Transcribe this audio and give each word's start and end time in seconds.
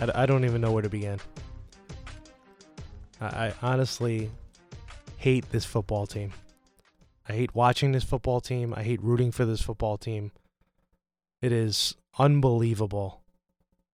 I, 0.00 0.22
I 0.22 0.26
don't 0.26 0.44
even 0.44 0.60
know 0.60 0.72
where 0.72 0.82
to 0.82 0.88
begin. 0.88 1.18
I, 3.20 3.26
I 3.26 3.54
honestly 3.62 4.30
hate 5.16 5.50
this 5.52 5.64
football 5.64 6.06
team. 6.06 6.32
I 7.28 7.34
hate 7.34 7.54
watching 7.54 7.92
this 7.92 8.04
football 8.04 8.40
team. 8.40 8.74
I 8.76 8.82
hate 8.82 9.02
rooting 9.02 9.30
for 9.30 9.44
this 9.44 9.60
football 9.60 9.98
team. 9.98 10.32
It 11.42 11.52
is 11.52 11.94
unbelievable 12.18 13.20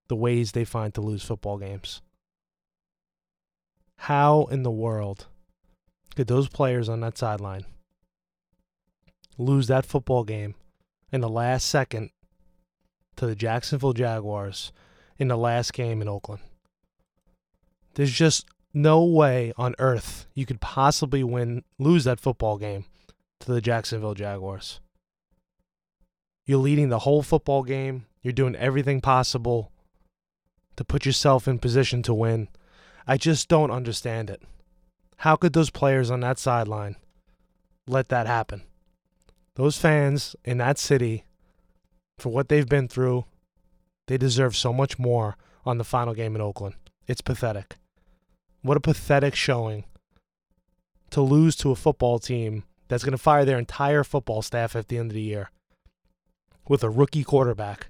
the 0.08 0.16
ways 0.16 0.52
they 0.52 0.64
find 0.64 0.94
to 0.94 1.00
lose 1.00 1.22
football 1.22 1.58
games. 1.58 2.00
How 3.98 4.44
in 4.44 4.62
the 4.62 4.70
world 4.70 5.26
could 6.14 6.28
those 6.28 6.48
players 6.48 6.88
on 6.88 7.00
that 7.00 7.18
sideline 7.18 7.66
lose 9.36 9.66
that 9.66 9.84
football 9.84 10.24
game 10.24 10.54
in 11.12 11.20
the 11.20 11.28
last 11.28 11.66
second 11.66 12.10
to 13.16 13.26
the 13.26 13.34
Jacksonville 13.34 13.92
Jaguars 13.92 14.72
in 15.18 15.28
the 15.28 15.36
last 15.36 15.72
game 15.72 16.02
in 16.02 16.08
Oakland? 16.08 16.42
There's 17.94 18.12
just 18.12 18.46
no 18.74 19.02
way 19.04 19.52
on 19.56 19.74
earth 19.78 20.26
you 20.34 20.44
could 20.44 20.60
possibly 20.60 21.24
win 21.24 21.64
lose 21.78 22.04
that 22.04 22.20
football 22.20 22.58
game 22.58 22.84
to 23.40 23.52
the 23.52 23.60
Jacksonville 23.60 24.14
Jaguars. 24.14 24.80
You're 26.44 26.58
leading 26.58 26.90
the 26.90 27.00
whole 27.00 27.22
football 27.22 27.62
game. 27.62 28.06
You're 28.22 28.32
doing 28.32 28.54
everything 28.54 29.00
possible 29.00 29.72
to 30.76 30.84
put 30.84 31.06
yourself 31.06 31.48
in 31.48 31.58
position 31.58 32.02
to 32.02 32.14
win. 32.14 32.48
I 33.06 33.16
just 33.16 33.48
don't 33.48 33.70
understand 33.70 34.30
it. 34.30 34.42
How 35.18 35.36
could 35.36 35.54
those 35.54 35.70
players 35.70 36.10
on 36.10 36.20
that 36.20 36.38
sideline 36.38 36.96
let 37.86 38.08
that 38.10 38.26
happen? 38.26 38.62
Those 39.54 39.78
fans 39.78 40.36
in 40.44 40.58
that 40.58 40.78
city, 40.78 41.24
for 42.18 42.28
what 42.28 42.48
they've 42.48 42.68
been 42.68 42.88
through, 42.88 43.24
they 44.06 44.16
deserve 44.16 44.56
so 44.56 44.72
much 44.72 44.98
more 44.98 45.36
on 45.64 45.78
the 45.78 45.84
final 45.84 46.14
game 46.14 46.34
in 46.34 46.40
Oakland. 46.40 46.74
It's 47.06 47.20
pathetic. 47.20 47.76
What 48.62 48.76
a 48.76 48.80
pathetic 48.80 49.34
showing 49.34 49.84
to 51.10 51.20
lose 51.20 51.56
to 51.56 51.70
a 51.70 51.76
football 51.76 52.18
team 52.18 52.64
that's 52.88 53.04
going 53.04 53.12
to 53.12 53.18
fire 53.18 53.44
their 53.44 53.58
entire 53.58 54.04
football 54.04 54.42
staff 54.42 54.76
at 54.76 54.88
the 54.88 54.98
end 54.98 55.10
of 55.10 55.14
the 55.14 55.20
year 55.20 55.50
with 56.68 56.82
a 56.82 56.90
rookie 56.90 57.24
quarterback. 57.24 57.88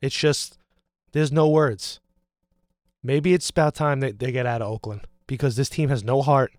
It's 0.00 0.16
just, 0.16 0.58
there's 1.12 1.32
no 1.32 1.48
words. 1.48 2.00
Maybe 3.02 3.32
it's 3.34 3.50
about 3.50 3.74
time 3.74 4.00
that 4.00 4.18
they 4.18 4.32
get 4.32 4.46
out 4.46 4.62
of 4.62 4.70
Oakland 4.70 5.02
because 5.26 5.56
this 5.56 5.68
team 5.68 5.88
has 5.88 6.04
no 6.04 6.22
heart. 6.22 6.52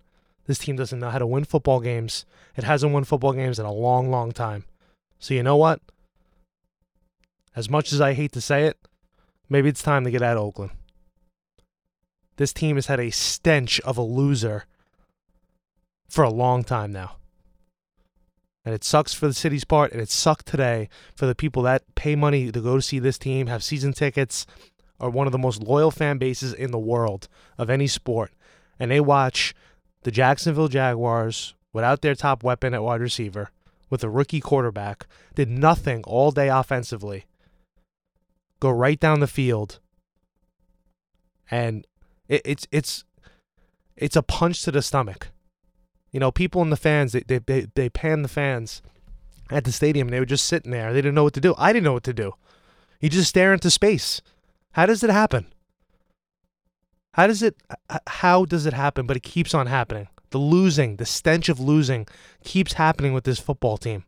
This 0.45 0.59
team 0.59 0.75
doesn't 0.75 0.99
know 0.99 1.09
how 1.09 1.19
to 1.19 1.27
win 1.27 1.43
football 1.43 1.79
games. 1.79 2.25
It 2.55 2.63
hasn't 2.63 2.93
won 2.93 3.03
football 3.03 3.33
games 3.33 3.59
in 3.59 3.65
a 3.65 3.71
long, 3.71 4.09
long 4.09 4.31
time. 4.31 4.63
So, 5.19 5.33
you 5.33 5.43
know 5.43 5.57
what? 5.57 5.81
As 7.55 7.69
much 7.69 7.91
as 7.91 8.01
I 8.01 8.13
hate 8.13 8.31
to 8.33 8.41
say 8.41 8.65
it, 8.65 8.77
maybe 9.49 9.69
it's 9.69 9.81
time 9.81 10.03
to 10.03 10.11
get 10.11 10.21
out 10.21 10.37
of 10.37 10.43
Oakland. 10.43 10.71
This 12.37 12.53
team 12.53 12.75
has 12.75 12.85
had 12.85 12.99
a 12.99 13.09
stench 13.09 13.79
of 13.81 13.97
a 13.97 14.03
loser 14.03 14.65
for 16.07 16.23
a 16.23 16.29
long 16.29 16.63
time 16.63 16.91
now. 16.91 17.17
And 18.63 18.75
it 18.75 18.83
sucks 18.83 19.13
for 19.13 19.27
the 19.27 19.33
city's 19.33 19.63
part, 19.63 19.91
and 19.91 20.01
it 20.01 20.09
sucked 20.09 20.45
today 20.45 20.89
for 21.15 21.25
the 21.25 21.35
people 21.35 21.63
that 21.63 21.95
pay 21.95 22.15
money 22.15 22.51
to 22.51 22.61
go 22.61 22.75
to 22.75 22.81
see 22.81 22.99
this 22.99 23.17
team, 23.17 23.47
have 23.47 23.63
season 23.63 23.93
tickets, 23.93 24.45
are 24.99 25.09
one 25.09 25.25
of 25.25 25.31
the 25.31 25.37
most 25.37 25.63
loyal 25.63 25.91
fan 25.91 26.17
bases 26.17 26.53
in 26.53 26.71
the 26.71 26.77
world 26.77 27.27
of 27.57 27.69
any 27.69 27.87
sport. 27.87 28.33
And 28.79 28.91
they 28.91 28.99
watch 28.99 29.55
the 30.03 30.11
Jacksonville 30.11 30.67
Jaguars 30.67 31.55
without 31.73 32.01
their 32.01 32.15
top 32.15 32.43
weapon 32.43 32.73
at 32.73 32.83
wide 32.83 33.01
receiver, 33.01 33.51
with 33.89 34.03
a 34.03 34.09
rookie 34.09 34.41
quarterback, 34.41 35.07
did 35.33 35.49
nothing 35.49 36.03
all 36.03 36.31
day 36.31 36.49
offensively, 36.49 37.25
go 38.59 38.69
right 38.69 38.99
down 38.99 39.19
the 39.19 39.27
field, 39.27 39.79
and 41.49 41.85
it, 42.27 42.41
it's 42.45 42.67
it's 42.71 43.03
it's 43.95 44.15
a 44.15 44.21
punch 44.21 44.61
to 44.63 44.71
the 44.71 44.81
stomach. 44.81 45.29
You 46.11 46.19
know, 46.19 46.31
people 46.31 46.61
in 46.61 46.69
the 46.69 46.77
fans 46.77 47.11
they 47.11 47.23
they 47.27 47.39
they, 47.39 47.67
they 47.75 47.89
pan 47.89 48.21
the 48.21 48.27
fans 48.27 48.81
at 49.49 49.63
the 49.63 49.71
stadium 49.71 50.07
and 50.07 50.13
they 50.13 50.19
were 50.19 50.25
just 50.25 50.45
sitting 50.45 50.71
there. 50.71 50.93
They 50.93 51.01
didn't 51.01 51.15
know 51.15 51.23
what 51.23 51.33
to 51.33 51.41
do. 51.41 51.55
I 51.57 51.71
didn't 51.73 51.85
know 51.85 51.93
what 51.93 52.03
to 52.03 52.13
do. 52.13 52.33
You 52.99 53.09
just 53.09 53.29
stare 53.29 53.53
into 53.53 53.69
space. 53.69 54.21
How 54.73 54.85
does 54.85 55.03
it 55.03 55.09
happen? 55.09 55.47
How 57.13 57.27
does 57.27 57.41
it 57.41 57.55
how 58.07 58.45
does 58.45 58.65
it 58.65 58.73
happen? 58.73 59.07
But 59.07 59.17
it 59.17 59.23
keeps 59.23 59.53
on 59.53 59.67
happening. 59.67 60.07
The 60.29 60.37
losing, 60.37 60.97
the 60.97 61.05
stench 61.05 61.49
of 61.49 61.59
losing 61.59 62.05
keeps 62.43 62.73
happening 62.73 63.13
with 63.13 63.23
this 63.23 63.39
football 63.39 63.77
team. 63.77 64.03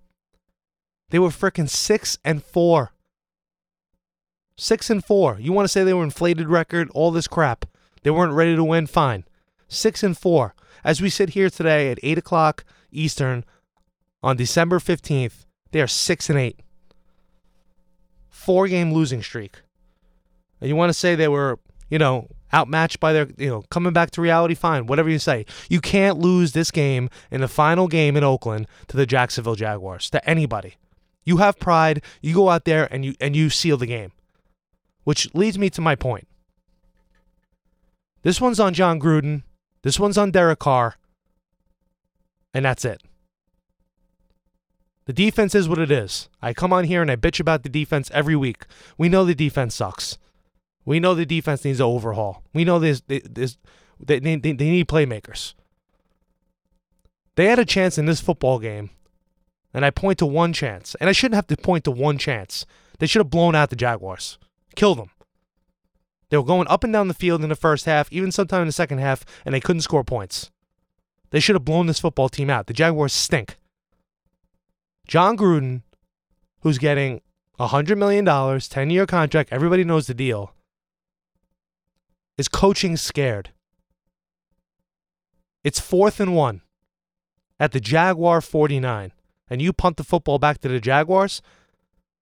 They 1.09 1.19
were 1.19 1.29
freaking 1.29 1.69
6 1.69 2.17
and 2.23 2.43
4. 2.43 2.91
6 4.59 4.89
and 4.89 5.03
4. 5.03 5.37
You 5.39 5.53
want 5.53 5.63
to 5.65 5.69
say 5.69 5.83
they 5.83 5.93
were 5.93 6.03
inflated 6.03 6.49
record, 6.49 6.89
all 6.93 7.11
this 7.11 7.27
crap. 7.27 7.65
They 8.03 8.11
weren't 8.11 8.33
ready 8.33 8.55
to 8.55 8.63
win, 8.63 8.87
fine. 8.87 9.23
6 9.69 10.03
and 10.03 10.17
4. 10.17 10.53
As 10.83 11.01
we 11.01 11.09
sit 11.09 11.29
here 11.29 11.49
today 11.49 11.91
at 11.91 11.99
8 12.03 12.17
o'clock 12.17 12.65
Eastern 12.91 13.45
on 14.21 14.35
December 14.35 14.79
15th, 14.79 15.45
they 15.71 15.81
are 15.81 15.87
6 15.87 16.29
and 16.29 16.39
8. 16.39 16.59
Four 18.29 18.67
game 18.67 18.93
losing 18.93 19.23
streak. 19.23 19.61
And 20.59 20.69
you 20.69 20.75
want 20.75 20.89
to 20.89 20.93
say 20.93 21.15
they 21.15 21.27
were, 21.27 21.59
you 21.89 21.99
know, 21.99 22.27
outmatched 22.53 22.99
by 22.99 23.13
their, 23.13 23.27
you 23.37 23.49
know, 23.49 23.63
coming 23.69 23.93
back 23.93 24.11
to 24.11 24.21
reality, 24.21 24.55
fine, 24.55 24.87
whatever 24.87 25.09
you 25.09 25.19
say. 25.19 25.45
You 25.69 25.79
can't 25.79 26.17
lose 26.17 26.51
this 26.51 26.71
game 26.71 27.09
in 27.31 27.41
the 27.41 27.47
final 27.47 27.87
game 27.87 28.17
in 28.17 28.23
Oakland 28.23 28.67
to 28.87 28.97
the 28.97 29.05
Jacksonville 29.05 29.55
Jaguars, 29.55 30.09
to 30.09 30.29
anybody. 30.29 30.75
You 31.23 31.37
have 31.37 31.59
pride, 31.59 32.01
you 32.21 32.33
go 32.33 32.49
out 32.49 32.65
there 32.65 32.91
and 32.91 33.05
you 33.05 33.13
and 33.21 33.35
you 33.35 33.49
seal 33.49 33.77
the 33.77 33.85
game. 33.85 34.11
Which 35.09 35.33
leads 35.33 35.57
me 35.57 35.71
to 35.71 35.81
my 35.81 35.95
point. 35.95 36.27
This 38.21 38.39
one's 38.39 38.59
on 38.59 38.75
Jon 38.75 38.99
Gruden. 38.99 39.41
This 39.81 39.99
one's 39.99 40.19
on 40.19 40.29
Derek 40.29 40.59
Carr. 40.59 40.97
And 42.53 42.63
that's 42.63 42.85
it. 42.85 43.01
The 45.05 45.13
defense 45.13 45.55
is 45.55 45.67
what 45.67 45.79
it 45.79 45.89
is. 45.89 46.29
I 46.43 46.53
come 46.53 46.71
on 46.71 46.83
here 46.83 47.01
and 47.01 47.09
I 47.09 47.15
bitch 47.15 47.39
about 47.39 47.63
the 47.63 47.69
defense 47.69 48.11
every 48.13 48.35
week. 48.35 48.67
We 48.99 49.09
know 49.09 49.25
the 49.25 49.33
defense 49.33 49.73
sucks. 49.73 50.19
We 50.85 50.99
know 50.99 51.15
the 51.15 51.25
defense 51.25 51.65
needs 51.65 51.79
an 51.79 51.87
overhaul. 51.87 52.43
We 52.53 52.63
know 52.63 52.77
they, 52.77 52.91
they, 53.07 53.47
they 53.99 54.19
need 54.19 54.87
playmakers. 54.87 55.55
They 57.35 57.45
had 57.45 57.57
a 57.57 57.65
chance 57.65 57.97
in 57.97 58.05
this 58.05 58.21
football 58.21 58.59
game, 58.59 58.91
and 59.73 59.83
I 59.83 59.89
point 59.89 60.19
to 60.19 60.27
one 60.27 60.53
chance. 60.53 60.93
And 61.01 61.09
I 61.09 61.13
shouldn't 61.13 61.33
have 61.33 61.47
to 61.47 61.57
point 61.57 61.85
to 61.85 61.91
one 61.91 62.19
chance. 62.19 62.67
They 62.99 63.07
should 63.07 63.21
have 63.21 63.31
blown 63.31 63.55
out 63.55 63.71
the 63.71 63.75
Jaguars, 63.75 64.37
killed 64.79 64.97
them. 64.97 65.11
They 66.29 66.37
were 66.37 66.43
going 66.43 66.67
up 66.69 66.85
and 66.85 66.93
down 66.93 67.09
the 67.09 67.13
field 67.13 67.43
in 67.43 67.49
the 67.49 67.55
first 67.55 67.85
half, 67.85 68.11
even 68.13 68.31
sometime 68.31 68.61
in 68.61 68.67
the 68.67 68.71
second 68.71 68.99
half, 68.99 69.25
and 69.45 69.53
they 69.53 69.59
couldn't 69.59 69.81
score 69.81 70.05
points. 70.05 70.51
They 71.31 71.41
should 71.41 71.55
have 71.55 71.65
blown 71.65 71.87
this 71.87 71.99
football 71.99 72.29
team 72.29 72.49
out. 72.49 72.67
The 72.67 72.73
Jaguars 72.73 73.11
stink. 73.11 73.57
Jon 75.05 75.35
Gruden, 75.35 75.81
who's 76.61 76.77
getting 76.77 77.21
$100 77.59 77.97
million, 77.97 78.25
10 78.25 78.89
year 78.89 79.05
contract, 79.05 79.51
everybody 79.51 79.83
knows 79.83 80.07
the 80.07 80.13
deal, 80.13 80.53
is 82.37 82.47
coaching 82.47 82.95
scared. 82.95 83.49
It's 85.61 85.79
fourth 85.79 86.21
and 86.21 86.35
one 86.35 86.61
at 87.59 87.73
the 87.73 87.81
Jaguar 87.81 88.39
49, 88.39 89.11
and 89.49 89.61
you 89.61 89.73
punt 89.73 89.97
the 89.97 90.05
football 90.05 90.39
back 90.39 90.59
to 90.59 90.69
the 90.69 90.79
Jaguars. 90.79 91.41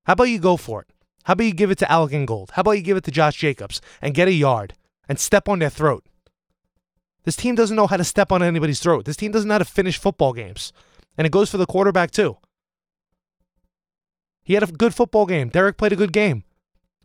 How 0.06 0.13
about 0.13 0.23
you 0.23 0.40
go 0.40 0.57
for 0.57 0.81
it? 0.81 0.97
How 1.27 1.33
about 1.33 1.43
you 1.43 1.53
give 1.53 1.71
it 1.71 1.77
to 1.79 1.91
Alec 1.91 2.13
Ingold? 2.13 2.51
How 2.53 2.61
about 2.61 2.71
you 2.71 2.81
give 2.81 2.95
it 2.95 3.03
to 3.03 3.11
Josh 3.11 3.35
Jacobs 3.35 3.81
and 4.01 4.13
get 4.13 4.29
a 4.29 4.31
yard 4.31 4.75
and 5.09 5.19
step 5.19 5.49
on 5.49 5.59
their 5.59 5.69
throat? 5.69 6.05
This 7.25 7.35
team 7.35 7.53
doesn't 7.53 7.75
know 7.75 7.88
how 7.88 7.97
to 7.97 8.05
step 8.05 8.31
on 8.31 8.41
anybody's 8.41 8.79
throat. 8.79 9.03
This 9.03 9.17
team 9.17 9.34
doesn't 9.34 9.46
know 9.46 9.55
how 9.55 9.59
to 9.59 9.66
finish 9.66 9.97
football 9.97 10.31
games. 10.31 10.72
And 11.17 11.28
it 11.28 11.34
goes 11.34 11.52
for 11.52 11.57
the 11.57 11.66
quarterback, 11.66 12.11
too. 12.11 12.37
He 14.41 14.53
had 14.53 14.63
a 14.63 14.67
good 14.67 14.96
football 14.96 15.25
game. 15.25 15.49
Derek 15.49 15.75
played 15.75 15.91
a 15.91 15.97
good 15.97 16.13
game. 16.13 16.46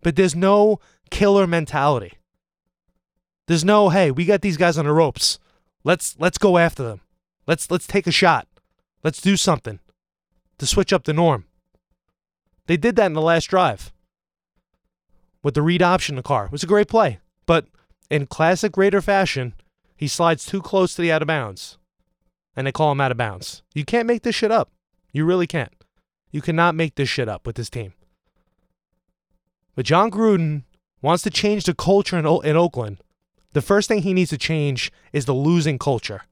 But 0.02 0.14
there's 0.14 0.36
no 0.36 0.78
killer 1.10 1.48
mentality. 1.48 2.12
There's 3.48 3.64
no, 3.64 3.88
hey, 3.88 4.12
we 4.12 4.24
got 4.24 4.40
these 4.40 4.56
guys 4.56 4.78
on 4.78 4.84
the 4.84 4.92
ropes. 4.92 5.40
Let's 5.82 6.14
let's 6.20 6.38
go 6.38 6.58
after 6.58 6.84
them. 6.84 7.00
Let's 7.48 7.72
let's 7.72 7.88
take 7.88 8.06
a 8.06 8.12
shot. 8.12 8.46
Let's 9.02 9.20
do 9.20 9.36
something 9.36 9.80
to 10.58 10.66
switch 10.66 10.92
up 10.92 11.02
the 11.02 11.12
norm. 11.12 11.46
They 12.68 12.76
did 12.76 12.94
that 12.94 13.06
in 13.06 13.14
the 13.14 13.20
last 13.20 13.46
drive 13.46 13.92
with 15.42 15.54
the 15.54 15.62
read 15.62 15.82
option 15.82 16.14
in 16.14 16.16
the 16.16 16.22
car. 16.22 16.46
It 16.46 16.52
was 16.52 16.62
a 16.62 16.68
great 16.68 16.88
play. 16.88 17.20
But 17.46 17.66
in 18.10 18.26
classic 18.26 18.76
Raider 18.76 19.00
fashion, 19.00 19.54
he 19.96 20.08
slides 20.08 20.46
too 20.46 20.62
close 20.62 20.94
to 20.94 21.02
the 21.02 21.12
out 21.12 21.22
of 21.22 21.28
bounds. 21.28 21.78
And 22.54 22.66
they 22.66 22.72
call 22.72 22.92
him 22.92 23.00
out 23.00 23.10
of 23.10 23.16
bounds. 23.16 23.62
You 23.74 23.84
can't 23.84 24.06
make 24.06 24.22
this 24.22 24.34
shit 24.34 24.50
up. 24.50 24.70
You 25.12 25.24
really 25.24 25.46
can't. 25.46 25.72
You 26.30 26.40
cannot 26.40 26.74
make 26.74 26.94
this 26.94 27.08
shit 27.08 27.28
up 27.28 27.46
with 27.46 27.56
this 27.56 27.70
team. 27.70 27.94
But 29.74 29.86
Jon 29.86 30.10
Gruden 30.10 30.64
wants 31.00 31.22
to 31.24 31.30
change 31.30 31.64
the 31.64 31.74
culture 31.74 32.18
in, 32.18 32.26
o- 32.26 32.40
in 32.40 32.56
Oakland. 32.56 32.98
The 33.52 33.62
first 33.62 33.88
thing 33.88 34.02
he 34.02 34.14
needs 34.14 34.30
to 34.30 34.38
change 34.38 34.92
is 35.12 35.24
the 35.24 35.34
losing 35.34 35.78
culture. 35.78 36.22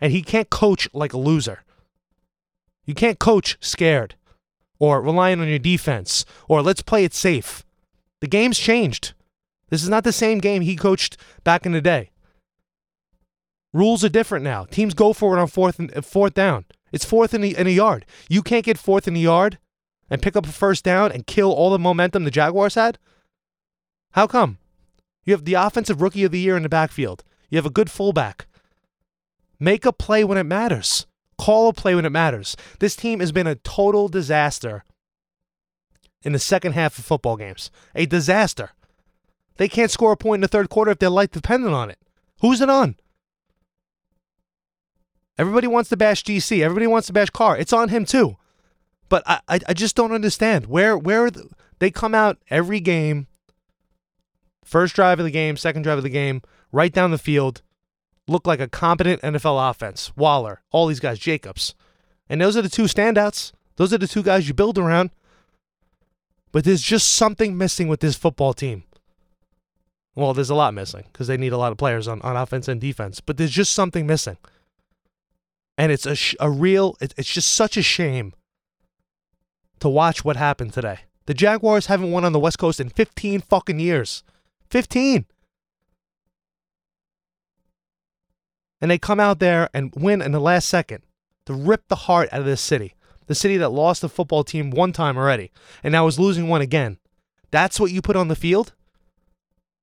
And 0.00 0.12
he 0.12 0.22
can't 0.22 0.50
coach 0.50 0.88
like 0.92 1.12
a 1.12 1.18
loser. 1.18 1.64
You 2.84 2.94
can't 2.94 3.18
coach 3.18 3.58
scared 3.60 4.14
or 4.78 5.02
relying 5.02 5.40
on 5.40 5.48
your 5.48 5.58
defense 5.58 6.24
or 6.46 6.62
let's 6.62 6.82
play 6.82 7.04
it 7.04 7.12
safe. 7.12 7.64
The 8.20 8.26
game's 8.26 8.58
changed. 8.58 9.14
This 9.70 9.82
is 9.82 9.88
not 9.88 10.04
the 10.04 10.12
same 10.12 10.38
game 10.38 10.62
he 10.62 10.76
coached 10.76 11.16
back 11.44 11.66
in 11.66 11.72
the 11.72 11.80
day. 11.80 12.10
Rules 13.72 14.02
are 14.02 14.08
different 14.08 14.44
now. 14.44 14.64
Teams 14.64 14.94
go 14.94 15.12
for 15.12 15.36
it 15.36 15.40
on 15.40 15.46
fourth 15.46 15.78
and 15.78 15.94
uh, 15.96 16.00
fourth 16.00 16.34
down. 16.34 16.64
It's 16.90 17.04
fourth 17.04 17.34
in 17.34 17.44
a, 17.44 17.48
in 17.48 17.66
a 17.66 17.70
yard. 17.70 18.06
You 18.28 18.42
can't 18.42 18.64
get 18.64 18.78
fourth 18.78 19.06
in 19.06 19.14
a 19.14 19.20
yard 19.20 19.58
and 20.08 20.22
pick 20.22 20.36
up 20.36 20.46
a 20.46 20.52
first 20.52 20.84
down 20.84 21.12
and 21.12 21.26
kill 21.26 21.52
all 21.52 21.70
the 21.70 21.78
momentum 21.78 22.24
the 22.24 22.30
Jaguars 22.30 22.76
had. 22.76 22.98
How 24.12 24.26
come? 24.26 24.58
You 25.24 25.34
have 25.34 25.44
the 25.44 25.54
offensive 25.54 26.00
rookie 26.00 26.24
of 26.24 26.32
the 26.32 26.40
year 26.40 26.56
in 26.56 26.62
the 26.62 26.68
backfield. 26.70 27.22
You 27.50 27.56
have 27.56 27.66
a 27.66 27.70
good 27.70 27.90
fullback. 27.90 28.46
Make 29.60 29.84
a 29.84 29.92
play 29.92 30.24
when 30.24 30.38
it 30.38 30.44
matters. 30.44 31.06
Call 31.36 31.68
a 31.68 31.72
play 31.74 31.94
when 31.94 32.06
it 32.06 32.10
matters. 32.10 32.56
This 32.78 32.96
team 32.96 33.20
has 33.20 33.32
been 33.32 33.46
a 33.46 33.54
total 33.56 34.08
disaster 34.08 34.82
in 36.22 36.32
the 36.32 36.38
second 36.38 36.72
half 36.72 36.98
of 36.98 37.04
football 37.04 37.36
games. 37.36 37.70
A 37.94 38.06
disaster. 38.06 38.70
They 39.56 39.68
can't 39.68 39.90
score 39.90 40.12
a 40.12 40.16
point 40.16 40.38
in 40.38 40.42
the 40.42 40.48
third 40.48 40.70
quarter 40.70 40.90
if 40.90 40.98
their 40.98 41.10
life 41.10 41.30
dependent 41.30 41.74
on 41.74 41.90
it. 41.90 41.98
Who's 42.40 42.60
it 42.60 42.70
on? 42.70 42.96
Everybody 45.36 45.66
wants 45.66 45.88
to 45.90 45.96
bash 45.96 46.24
GC. 46.24 46.62
Everybody 46.62 46.86
wants 46.86 47.06
to 47.06 47.12
bash 47.12 47.30
Carr. 47.30 47.56
It's 47.56 47.72
on 47.72 47.88
him 47.88 48.04
too. 48.04 48.36
But 49.08 49.22
I, 49.26 49.40
I, 49.48 49.60
I 49.68 49.72
just 49.72 49.96
don't 49.96 50.12
understand 50.12 50.66
where 50.66 50.98
where 50.98 51.30
the, 51.30 51.48
they 51.78 51.90
come 51.90 52.14
out 52.14 52.38
every 52.50 52.80
game. 52.80 53.28
First 54.64 54.94
drive 54.94 55.18
of 55.18 55.24
the 55.24 55.30
game, 55.30 55.56
second 55.56 55.82
drive 55.82 55.98
of 55.98 56.04
the 56.04 56.10
game, 56.10 56.42
right 56.72 56.92
down 56.92 57.10
the 57.10 57.18
field, 57.18 57.62
look 58.26 58.46
like 58.46 58.60
a 58.60 58.68
competent 58.68 59.22
NFL 59.22 59.70
offense. 59.70 60.14
Waller, 60.14 60.62
all 60.70 60.86
these 60.86 61.00
guys, 61.00 61.18
Jacobs, 61.18 61.74
and 62.28 62.40
those 62.40 62.56
are 62.56 62.62
the 62.62 62.68
two 62.68 62.82
standouts. 62.82 63.52
Those 63.76 63.94
are 63.94 63.98
the 63.98 64.08
two 64.08 64.22
guys 64.22 64.46
you 64.46 64.54
build 64.54 64.76
around. 64.76 65.10
But 66.52 66.64
there's 66.64 66.82
just 66.82 67.12
something 67.12 67.56
missing 67.56 67.88
with 67.88 68.00
this 68.00 68.16
football 68.16 68.54
team. 68.54 68.84
Well, 70.14 70.34
there's 70.34 70.50
a 70.50 70.54
lot 70.54 70.74
missing 70.74 71.04
because 71.12 71.26
they 71.26 71.36
need 71.36 71.52
a 71.52 71.58
lot 71.58 71.72
of 71.72 71.78
players 71.78 72.08
on, 72.08 72.20
on 72.22 72.36
offense 72.36 72.66
and 72.68 72.80
defense, 72.80 73.20
but 73.20 73.36
there's 73.36 73.50
just 73.50 73.72
something 73.72 74.06
missing 74.06 74.36
and 75.78 75.92
it's 75.92 76.04
a 76.04 76.16
sh- 76.16 76.34
a 76.40 76.50
real 76.50 76.96
it, 77.00 77.14
it's 77.16 77.32
just 77.32 77.50
such 77.50 77.76
a 77.76 77.82
shame 77.82 78.34
to 79.78 79.88
watch 79.88 80.24
what 80.24 80.36
happened 80.36 80.74
today. 80.74 80.98
The 81.26 81.34
Jaguars 81.34 81.86
haven't 81.86 82.10
won 82.10 82.24
on 82.24 82.32
the 82.32 82.40
West 82.40 82.58
Coast 82.58 82.80
in 82.80 82.88
15 82.88 83.40
fucking 83.42 83.78
years. 83.78 84.24
15. 84.70 85.26
And 88.80 88.90
they 88.90 88.98
come 88.98 89.20
out 89.20 89.38
there 89.38 89.70
and 89.72 89.92
win 89.94 90.20
in 90.20 90.32
the 90.32 90.40
last 90.40 90.68
second 90.68 91.04
to 91.46 91.54
rip 91.54 91.86
the 91.88 91.96
heart 91.96 92.28
out 92.32 92.40
of 92.40 92.46
this 92.46 92.60
city. 92.60 92.94
The 93.28 93.34
city 93.34 93.56
that 93.58 93.68
lost 93.68 94.00
the 94.00 94.08
football 94.08 94.42
team 94.42 94.70
one 94.70 94.92
time 94.92 95.16
already 95.16 95.52
and 95.82 95.92
now 95.92 96.06
is 96.06 96.18
losing 96.18 96.48
one 96.48 96.60
again. 96.60 96.98
That's 97.50 97.78
what 97.78 97.92
you 97.92 98.02
put 98.02 98.16
on 98.16 98.28
the 98.28 98.36
field? 98.36 98.72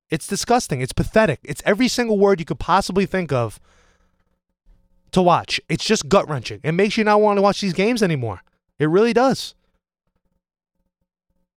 It's 0.09 0.27
disgusting. 0.27 0.81
It's 0.81 0.93
pathetic. 0.93 1.39
It's 1.43 1.63
every 1.65 1.87
single 1.87 2.19
word 2.19 2.39
you 2.39 2.45
could 2.45 2.59
possibly 2.59 3.05
think 3.05 3.31
of 3.31 3.59
to 5.11 5.21
watch. 5.21 5.61
It's 5.69 5.85
just 5.85 6.09
gut 6.09 6.29
wrenching. 6.29 6.59
It 6.63 6.73
makes 6.73 6.97
you 6.97 7.03
not 7.03 7.21
want 7.21 7.37
to 7.37 7.41
watch 7.41 7.61
these 7.61 7.73
games 7.73 8.03
anymore. 8.03 8.41
It 8.77 8.87
really 8.87 9.13
does. 9.13 9.55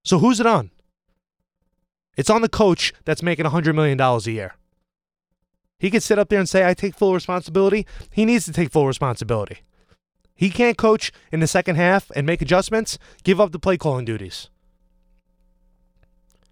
So 0.05 0.19
who's 0.19 0.41
it 0.41 0.46
on? 0.46 0.70
It's 2.17 2.31
on 2.31 2.43
the 2.43 2.49
coach 2.49 2.93
that's 3.05 3.23
making 3.23 3.46
$100 3.46 3.75
million 3.75 4.00
a 4.00 4.19
year. 4.31 4.55
He 5.79 5.91
could 5.91 6.02
sit 6.02 6.19
up 6.19 6.29
there 6.29 6.38
and 6.38 6.49
say, 6.49 6.67
I 6.67 6.75
take 6.75 6.94
full 6.94 7.14
responsibility. 7.14 7.87
He 8.11 8.25
needs 8.25 8.44
to 8.46 8.52
take 8.52 8.73
full 8.73 8.87
responsibility. 8.87 9.58
He 10.38 10.50
can't 10.50 10.79
coach 10.79 11.11
in 11.32 11.40
the 11.40 11.49
second 11.49 11.75
half 11.75 12.12
and 12.14 12.25
make 12.25 12.40
adjustments, 12.40 12.96
give 13.25 13.40
up 13.40 13.50
the 13.50 13.58
play 13.58 13.76
calling 13.76 14.05
duties. 14.05 14.50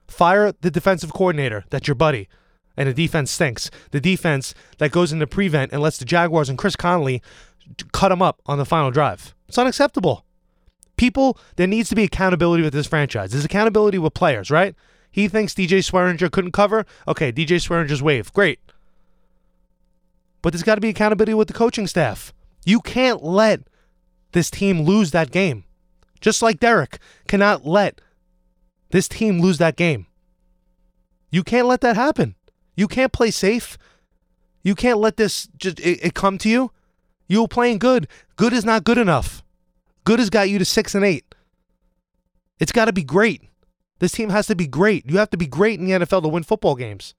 Fire 0.08 0.52
the 0.60 0.72
defensive 0.72 1.12
coordinator, 1.12 1.64
that's 1.70 1.86
your 1.86 1.94
buddy, 1.94 2.28
and 2.76 2.88
the 2.88 2.92
defense 2.92 3.30
stinks. 3.30 3.70
The 3.92 4.00
defense 4.00 4.54
that 4.78 4.90
goes 4.90 5.12
into 5.12 5.28
prevent 5.28 5.72
and 5.72 5.80
lets 5.80 5.98
the 5.98 6.04
Jaguars 6.04 6.48
and 6.48 6.58
Chris 6.58 6.74
Conley 6.74 7.22
cut 7.92 8.08
them 8.08 8.20
up 8.20 8.42
on 8.46 8.58
the 8.58 8.64
final 8.64 8.90
drive. 8.90 9.36
It's 9.46 9.56
unacceptable. 9.56 10.24
People, 10.96 11.38
there 11.54 11.68
needs 11.68 11.88
to 11.90 11.94
be 11.94 12.02
accountability 12.02 12.64
with 12.64 12.72
this 12.72 12.88
franchise. 12.88 13.30
There's 13.30 13.44
accountability 13.44 13.98
with 13.98 14.14
players, 14.14 14.50
right? 14.50 14.74
He 15.12 15.28
thinks 15.28 15.54
DJ 15.54 15.78
Swearinger 15.88 16.32
couldn't 16.32 16.52
cover. 16.52 16.86
Okay, 17.06 17.30
DJ 17.30 17.64
Swearinger's 17.64 18.02
wave. 18.02 18.32
Great. 18.32 18.58
But 20.42 20.52
there's 20.52 20.64
got 20.64 20.74
to 20.74 20.80
be 20.80 20.88
accountability 20.88 21.34
with 21.34 21.46
the 21.46 21.54
coaching 21.54 21.86
staff. 21.86 22.32
You 22.64 22.80
can't 22.80 23.22
let 23.22 23.60
this 24.36 24.50
team 24.50 24.82
lose 24.82 25.12
that 25.12 25.30
game. 25.30 25.64
Just 26.20 26.42
like 26.42 26.60
Derek 26.60 26.98
cannot 27.26 27.66
let 27.66 28.02
this 28.90 29.08
team 29.08 29.40
lose 29.40 29.56
that 29.56 29.76
game. 29.76 30.06
You 31.30 31.42
can't 31.42 31.66
let 31.66 31.80
that 31.80 31.96
happen. 31.96 32.34
You 32.76 32.86
can't 32.86 33.12
play 33.12 33.30
safe. 33.30 33.78
You 34.62 34.74
can't 34.74 34.98
let 34.98 35.16
this 35.16 35.48
just 35.56 35.80
it, 35.80 36.04
it 36.04 36.14
come 36.14 36.36
to 36.38 36.50
you. 36.50 36.70
You 37.26 37.40
were 37.40 37.48
playing 37.48 37.78
good. 37.78 38.08
Good 38.36 38.52
is 38.52 38.64
not 38.64 38.84
good 38.84 38.98
enough. 38.98 39.42
Good 40.04 40.18
has 40.18 40.28
got 40.28 40.50
you 40.50 40.58
to 40.58 40.66
six 40.66 40.94
and 40.94 41.04
eight. 41.04 41.34
It's 42.60 42.72
got 42.72 42.84
to 42.84 42.92
be 42.92 43.04
great. 43.04 43.42
This 44.00 44.12
team 44.12 44.28
has 44.28 44.48
to 44.48 44.54
be 44.54 44.66
great. 44.66 45.10
You 45.10 45.16
have 45.16 45.30
to 45.30 45.38
be 45.38 45.46
great 45.46 45.80
in 45.80 45.86
the 45.86 45.92
NFL 45.92 46.22
to 46.22 46.28
win 46.28 46.42
football 46.42 46.74
games. 46.74 47.14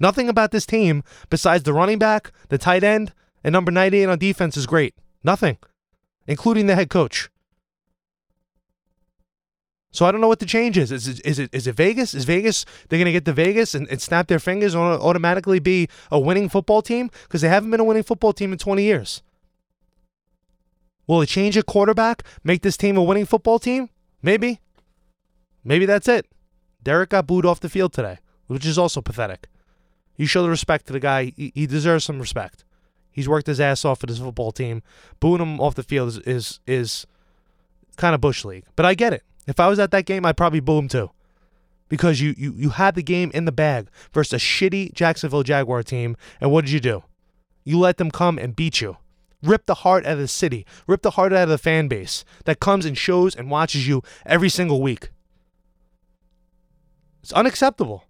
Nothing 0.00 0.30
about 0.30 0.52
this 0.52 0.64
team 0.64 1.04
besides 1.28 1.64
the 1.64 1.74
running 1.74 1.98
back, 1.98 2.32
the 2.48 2.56
tight 2.56 2.82
end, 2.82 3.12
and 3.44 3.52
number 3.52 3.70
98 3.70 4.06
on 4.06 4.18
defense 4.18 4.56
is 4.56 4.66
great. 4.66 4.94
Nothing, 5.22 5.58
including 6.26 6.66
the 6.66 6.74
head 6.74 6.90
coach. 6.90 7.28
So 9.92 10.06
I 10.06 10.10
don't 10.10 10.22
know 10.22 10.28
what 10.28 10.38
the 10.38 10.46
change 10.46 10.78
is. 10.78 10.90
Is 10.90 11.06
it, 11.06 11.20
is 11.24 11.38
it, 11.38 11.50
is 11.52 11.66
it 11.66 11.74
Vegas? 11.74 12.14
Is 12.14 12.24
Vegas, 12.24 12.64
they're 12.88 12.98
going 12.98 13.06
to 13.06 13.12
get 13.12 13.26
to 13.26 13.32
Vegas 13.32 13.74
and, 13.74 13.86
and 13.88 14.00
snap 14.00 14.26
their 14.26 14.38
fingers 14.38 14.74
and 14.74 14.82
automatically 14.82 15.58
be 15.58 15.86
a 16.10 16.18
winning 16.18 16.48
football 16.48 16.80
team? 16.80 17.10
Because 17.24 17.42
they 17.42 17.48
haven't 17.48 17.70
been 17.70 17.80
a 17.80 17.84
winning 17.84 18.02
football 18.02 18.32
team 18.32 18.52
in 18.52 18.58
20 18.58 18.82
years. 18.82 19.22
Will 21.06 21.20
it 21.20 21.28
change 21.28 21.58
a 21.58 21.62
quarterback, 21.62 22.22
make 22.42 22.62
this 22.62 22.78
team 22.78 22.96
a 22.96 23.02
winning 23.02 23.26
football 23.26 23.58
team? 23.58 23.90
Maybe. 24.22 24.60
Maybe 25.62 25.84
that's 25.84 26.08
it. 26.08 26.26
Derek 26.82 27.10
got 27.10 27.26
booed 27.26 27.44
off 27.44 27.60
the 27.60 27.68
field 27.68 27.92
today, 27.92 28.18
which 28.46 28.64
is 28.64 28.78
also 28.78 29.02
pathetic. 29.02 29.48
You 30.16 30.26
show 30.26 30.42
the 30.42 30.48
respect 30.48 30.86
to 30.86 30.92
the 30.94 31.00
guy. 31.00 31.32
He, 31.36 31.52
he 31.54 31.66
deserves 31.66 32.04
some 32.04 32.18
respect. 32.18 32.64
He's 33.12 33.28
worked 33.28 33.46
his 33.46 33.60
ass 33.60 33.84
off 33.84 34.00
for 34.00 34.06
this 34.06 34.18
football 34.18 34.52
team. 34.52 34.82
Booing 35.20 35.40
him 35.40 35.60
off 35.60 35.74
the 35.74 35.82
field 35.82 36.08
is, 36.08 36.18
is, 36.20 36.60
is 36.66 37.06
kind 37.96 38.14
of 38.14 38.20
bush 38.20 38.44
league. 38.44 38.64
But 38.74 38.86
I 38.86 38.94
get 38.94 39.12
it. 39.12 39.22
If 39.46 39.60
I 39.60 39.68
was 39.68 39.78
at 39.78 39.90
that 39.90 40.06
game, 40.06 40.24
I'd 40.24 40.36
probably 40.36 40.60
boo 40.60 40.78
him 40.78 40.88
too. 40.88 41.10
Because 41.88 42.20
you, 42.20 42.34
you, 42.38 42.54
you 42.56 42.70
had 42.70 42.94
the 42.94 43.02
game 43.02 43.30
in 43.34 43.44
the 43.44 43.52
bag 43.52 43.88
versus 44.12 44.32
a 44.32 44.36
shitty 44.36 44.94
Jacksonville 44.94 45.42
Jaguar 45.42 45.82
team, 45.82 46.16
and 46.40 46.50
what 46.50 46.64
did 46.64 46.72
you 46.72 46.80
do? 46.80 47.04
You 47.64 47.78
let 47.78 47.98
them 47.98 48.10
come 48.10 48.38
and 48.38 48.56
beat 48.56 48.80
you. 48.80 48.96
Rip 49.42 49.66
the 49.66 49.74
heart 49.74 50.06
out 50.06 50.12
of 50.12 50.18
the 50.18 50.28
city. 50.28 50.64
Rip 50.86 51.02
the 51.02 51.12
heart 51.12 51.32
out 51.32 51.44
of 51.44 51.48
the 51.48 51.58
fan 51.58 51.88
base 51.88 52.24
that 52.44 52.60
comes 52.60 52.86
and 52.86 52.96
shows 52.96 53.34
and 53.34 53.50
watches 53.50 53.86
you 53.86 54.02
every 54.24 54.48
single 54.48 54.80
week. 54.80 55.10
It's 57.22 57.32
unacceptable. 57.32 58.04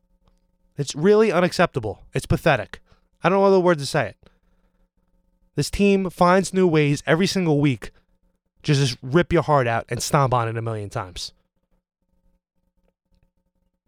It's 0.76 0.94
really 0.94 1.32
unacceptable. 1.32 2.02
It's 2.14 2.26
pathetic. 2.26 2.80
I 3.24 3.28
don't 3.28 3.38
know 3.38 3.44
other 3.44 3.60
words 3.60 3.82
to 3.82 3.86
say 3.86 4.08
it. 4.08 4.16
This 5.54 5.70
team 5.70 6.08
finds 6.10 6.54
new 6.54 6.66
ways 6.66 7.02
every 7.06 7.26
single 7.26 7.60
week 7.60 7.90
to 8.62 8.74
just 8.74 8.96
rip 9.02 9.32
your 9.32 9.42
heart 9.42 9.66
out 9.66 9.84
and 9.88 10.02
stomp 10.02 10.32
on 10.32 10.48
it 10.48 10.56
a 10.56 10.62
million 10.62 10.88
times. 10.88 11.32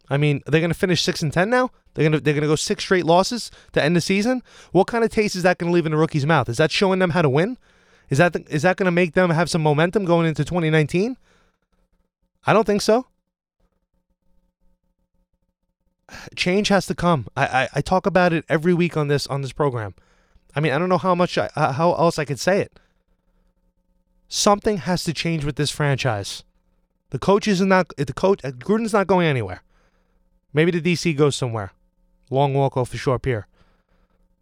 I 0.09 0.17
mean, 0.17 0.41
they're 0.45 0.61
going 0.61 0.71
to 0.71 0.77
finish 0.77 1.01
six 1.01 1.21
and 1.21 1.33
ten 1.33 1.49
now. 1.49 1.71
They're 1.93 2.03
going 2.03 2.11
to 2.11 2.19
they're 2.19 2.33
going 2.33 2.43
to 2.43 2.47
go 2.47 2.55
six 2.55 2.83
straight 2.83 3.05
losses 3.05 3.49
to 3.71 3.83
end 3.83 3.95
the 3.95 4.01
season. 4.01 4.43
What 4.71 4.85
kind 4.87 5.03
of 5.03 5.09
taste 5.09 5.35
is 5.35 5.43
that 5.43 5.57
going 5.57 5.71
to 5.71 5.73
leave 5.73 5.85
in 5.85 5.91
the 5.91 5.97
rookie's 5.97 6.25
mouth? 6.25 6.49
Is 6.49 6.57
that 6.57 6.71
showing 6.71 6.99
them 6.99 7.11
how 7.11 7.21
to 7.21 7.29
win? 7.29 7.57
Is 8.09 8.19
that 8.19 8.33
the, 8.33 8.45
is 8.49 8.61
that 8.61 8.77
going 8.77 8.85
to 8.85 8.91
make 8.91 9.13
them 9.13 9.31
have 9.31 9.49
some 9.49 9.63
momentum 9.63 10.05
going 10.05 10.27
into 10.27 10.45
2019? 10.45 11.17
I 12.45 12.53
don't 12.53 12.65
think 12.65 12.81
so. 12.81 13.07
Change 16.35 16.67
has 16.67 16.85
to 16.85 16.93
come. 16.93 17.27
I, 17.35 17.45
I, 17.45 17.69
I 17.75 17.81
talk 17.81 18.05
about 18.05 18.31
it 18.31 18.45
every 18.47 18.75
week 18.75 18.95
on 18.95 19.07
this 19.07 19.25
on 19.25 19.41
this 19.41 19.53
program. 19.53 19.95
I 20.55 20.61
mean, 20.61 20.71
I 20.71 20.77
don't 20.77 20.89
know 20.89 20.97
how 20.97 21.13
much 21.15 21.37
I, 21.37 21.49
how 21.55 21.93
else 21.93 22.17
I 22.17 22.25
could 22.25 22.39
say 22.39 22.61
it. 22.61 22.79
Something 24.27 24.77
has 24.77 25.03
to 25.03 25.13
change 25.13 25.43
with 25.45 25.57
this 25.57 25.69
franchise. 25.69 26.43
The 27.09 27.19
coach 27.19 27.47
is 27.47 27.61
not 27.61 27.89
the 27.97 28.13
coach. 28.13 28.43
Uh, 28.43 28.51
Gruden's 28.51 28.93
not 28.93 29.07
going 29.07 29.27
anywhere. 29.27 29.61
Maybe 30.53 30.71
the 30.71 30.81
DC 30.81 31.15
goes 31.15 31.35
somewhere. 31.35 31.71
Long 32.29 32.53
walk 32.53 32.75
off 32.77 32.89
the 32.89 32.97
short 32.97 33.21
pier. 33.21 33.47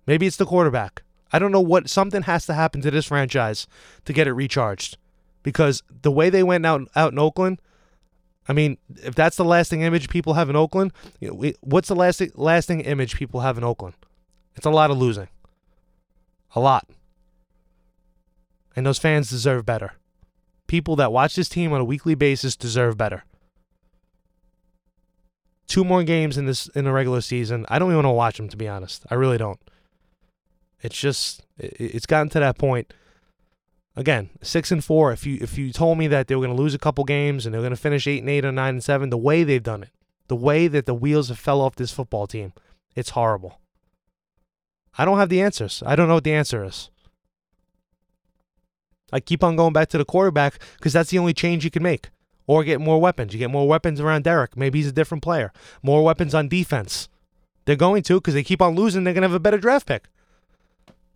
Maybe 0.05 0.27
it's 0.27 0.37
the 0.37 0.45
quarterback. 0.45 1.03
I 1.31 1.39
don't 1.39 1.51
know 1.51 1.61
what. 1.61 1.89
Something 1.89 2.23
has 2.23 2.45
to 2.45 2.53
happen 2.53 2.81
to 2.81 2.91
this 2.91 3.07
franchise 3.07 3.67
to 4.05 4.13
get 4.13 4.27
it 4.27 4.33
recharged, 4.33 4.97
because 5.41 5.81
the 6.01 6.11
way 6.11 6.29
they 6.29 6.43
went 6.43 6.65
out 6.65 6.81
out 6.95 7.11
in 7.11 7.19
Oakland. 7.19 7.59
I 8.47 8.51
mean, 8.51 8.77
if 9.01 9.15
that's 9.15 9.37
the 9.37 9.45
lasting 9.45 9.83
image 9.83 10.09
people 10.09 10.33
have 10.33 10.49
in 10.49 10.55
Oakland, 10.55 10.91
what's 11.61 11.87
the 11.87 11.95
lasting 11.95 12.31
lasting 12.35 12.81
image 12.81 13.15
people 13.15 13.39
have 13.39 13.57
in 13.57 13.63
Oakland? 13.63 13.95
It's 14.55 14.65
a 14.65 14.69
lot 14.69 14.91
of 14.91 14.97
losing. 14.97 15.29
A 16.55 16.59
lot. 16.59 16.87
And 18.75 18.85
those 18.85 18.99
fans 18.99 19.29
deserve 19.29 19.65
better. 19.65 19.93
People 20.67 20.95
that 20.95 21.11
watch 21.11 21.35
this 21.35 21.49
team 21.49 21.73
on 21.73 21.81
a 21.81 21.85
weekly 21.85 22.15
basis 22.15 22.55
deserve 22.55 22.97
better. 22.97 23.23
two 25.67 25.83
more 25.83 26.03
games 26.03 26.37
in 26.37 26.45
this 26.45 26.67
in 26.75 26.85
the 26.85 26.91
regular 26.91 27.21
season. 27.21 27.65
I 27.69 27.79
don't 27.79 27.89
even 27.89 27.97
want 27.97 28.05
to 28.05 28.11
watch 28.11 28.37
them 28.37 28.49
to 28.49 28.57
be 28.57 28.67
honest. 28.67 29.05
I 29.09 29.15
really 29.15 29.37
don't. 29.37 29.59
It's 30.81 30.99
just 30.99 31.45
it's 31.57 32.05
gotten 32.05 32.29
to 32.29 32.39
that 32.39 32.57
point. 32.57 32.93
Again, 33.95 34.29
six 34.41 34.71
and 34.71 34.83
four. 34.83 35.11
If 35.11 35.25
you 35.25 35.37
if 35.41 35.57
you 35.57 35.71
told 35.71 35.97
me 35.97 36.07
that 36.07 36.27
they 36.27 36.35
were 36.35 36.45
going 36.45 36.55
to 36.55 36.61
lose 36.61 36.75
a 36.75 36.79
couple 36.79 37.03
games 37.05 37.45
and 37.45 37.53
they're 37.53 37.61
going 37.61 37.71
to 37.71 37.77
finish 37.77 38.05
eight 38.07 38.19
and 38.19 38.29
eight 38.29 38.45
or 38.45 38.51
nine 38.51 38.75
and 38.75 38.83
seven, 38.83 39.09
the 39.09 39.17
way 39.17 39.43
they've 39.43 39.63
done 39.63 39.83
it, 39.83 39.89
the 40.27 40.35
way 40.35 40.67
that 40.67 40.85
the 40.85 40.93
wheels 40.93 41.29
have 41.29 41.39
fell 41.39 41.61
off 41.61 41.75
this 41.75 41.91
football 41.91 42.27
team, 42.27 42.53
it's 42.95 43.11
horrible. 43.11 43.59
I 44.97 45.05
don't 45.05 45.17
have 45.17 45.29
the 45.29 45.41
answers. 45.41 45.81
I 45.85 45.95
don't 45.95 46.07
know 46.07 46.15
what 46.15 46.23
the 46.23 46.33
answer 46.33 46.63
is. 46.63 46.89
I 49.11 49.19
keep 49.19 49.43
on 49.43 49.55
going 49.55 49.73
back 49.73 49.89
to 49.89 49.97
the 49.97 50.05
quarterback 50.05 50.59
because 50.77 50.93
that's 50.93 51.11
the 51.11 51.19
only 51.19 51.33
change 51.33 51.63
you 51.63 51.71
can 51.71 51.83
make. 51.83 52.09
Or 52.45 52.63
get 52.63 52.81
more 52.81 52.99
weapons. 52.99 53.33
You 53.33 53.39
get 53.39 53.51
more 53.51 53.67
weapons 53.67 54.01
around 54.01 54.23
Derek. 54.23 54.57
Maybe 54.57 54.79
he's 54.79 54.89
a 54.89 54.93
different 54.93 55.23
player. 55.23 55.53
More 55.81 56.03
weapons 56.03 56.35
on 56.35 56.49
defense. 56.49 57.07
They're 57.65 57.75
going 57.75 58.03
to 58.03 58.15
because 58.15 58.33
they 58.33 58.43
keep 58.43 58.61
on 58.61 58.75
losing. 58.75 59.03
They're 59.03 59.13
going 59.13 59.21
to 59.21 59.29
have 59.29 59.35
a 59.35 59.39
better 59.39 59.57
draft 59.57 59.87
pick. 59.87 60.09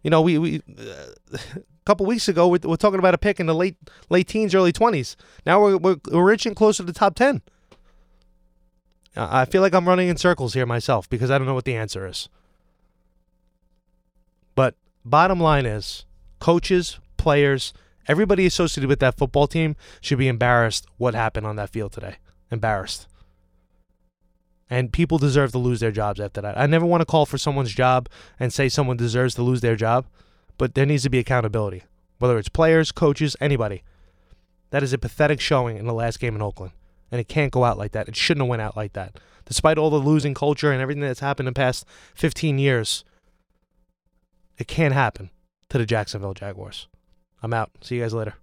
You 0.04 0.10
know, 0.10 0.22
we, 0.22 0.38
we 0.38 0.62
uh, 0.80 1.08
a 1.34 1.40
couple 1.86 2.06
weeks 2.06 2.30
ago 2.30 2.48
we're, 2.48 2.60
we're, 2.64 2.78
talking 2.78 3.00
about 3.00 3.14
a 3.14 3.18
pick 3.18 3.40
in 3.40 3.46
the 3.46 3.56
late 3.56 3.76
late 4.10 4.28
teens, 4.28 4.56
early 4.56 4.72
twenties. 4.72 5.18
Now 5.46 5.62
we're, 5.62 5.78
we're 5.78 5.98
we're 6.10 6.32
inching 6.32 6.56
closer 6.56 6.84
to 6.84 6.88
the 6.88 6.98
top 6.98 7.16
ten. 7.16 7.42
I 9.18 9.46
feel 9.46 9.62
like 9.62 9.74
I'm 9.74 9.88
running 9.88 10.08
in 10.10 10.16
circles 10.16 10.54
here 10.54 10.66
myself 10.66 11.10
because 11.10 11.32
I 11.32 11.38
don't 11.38 11.48
know 11.48 11.56
what 11.56 11.66
the 11.66 11.76
answer 11.76 12.08
is. 12.08 12.30
Bottom 15.10 15.40
line 15.40 15.66
is, 15.66 16.06
coaches, 16.40 17.00
players, 17.18 17.74
Everybody 18.08 18.46
associated 18.46 18.88
with 18.88 19.00
that 19.00 19.18
football 19.18 19.48
team 19.48 19.76
should 20.00 20.18
be 20.18 20.30
embarrassed 20.30 20.88
what 20.98 21.14
happened 21.14 21.46
on 21.46 21.58
that 21.58 21.70
field 21.70 21.92
today. 21.92 22.16
Embarrassed. 22.50 23.08
And 24.70 24.94
people 24.94 25.18
deserve 25.18 25.52
to 25.52 25.58
lose 25.58 25.82
their 25.82 25.92
jobs 25.92 26.20
after 26.20 26.42
that. 26.42 26.58
I 26.58 26.68
never 26.68 26.86
want 26.86 27.02
to 27.02 27.06
call 27.06 27.26
for 27.26 27.38
someone's 27.38 27.74
job 27.74 28.08
and 28.40 28.54
say 28.54 28.70
someone 28.70 28.98
deserves 28.98 29.36
to 29.36 29.44
lose 29.44 29.62
their 29.62 29.76
job, 29.76 30.06
but 30.58 30.74
there 30.74 30.86
needs 30.86 31.04
to 31.04 31.10
be 31.10 31.20
accountability, 31.20 31.84
whether 32.20 32.38
it's 32.38 32.50
players, 32.50 32.92
coaches, 32.92 33.36
anybody. 33.42 33.84
That 34.70 34.84
is 34.84 34.94
a 34.94 34.98
pathetic 34.98 35.42
showing 35.42 35.78
in 35.78 35.86
the 35.86 35.94
last 35.94 36.20
game 36.20 36.36
in 36.36 36.42
Oakland, 36.42 36.74
and 37.12 37.20
it 37.20 37.28
can't 37.28 37.52
go 37.52 37.64
out 37.64 37.78
like 37.78 37.92
that. 37.94 38.08
It 38.08 38.16
shouldn't 38.16 38.44
have 38.44 38.50
went 38.50 38.62
out 38.62 38.78
like 38.78 38.94
that. 38.94 39.20
Despite 39.46 39.78
all 39.78 39.90
the 39.90 39.98
losing 39.98 40.34
culture 40.34 40.72
and 40.72 40.82
everything 40.82 41.02
that's 41.02 41.22
happened 41.22 41.48
in 41.48 41.54
the 41.54 41.58
past 41.58 41.86
15 42.16 42.60
years, 42.60 43.06
it 44.58 44.68
can't 44.68 44.94
happen 44.94 45.30
to 45.70 45.78
the 45.78 45.86
Jacksonville 45.86 46.34
Jaguars. 46.34 46.88
I'm 47.42 47.54
out. 47.54 47.72
See 47.82 47.96
you 47.96 48.02
guys 48.02 48.14
later. 48.14 48.36